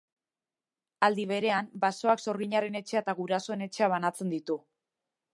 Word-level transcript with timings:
Aldi 1.07 1.25
berean, 1.31 1.67
basoak 1.83 2.23
sorginaren 2.33 2.77
etxea 2.79 3.03
eta 3.05 3.15
gurasoen 3.19 3.61
etxea 3.67 3.91
banatzen 3.95 4.33
ditu. 4.35 4.57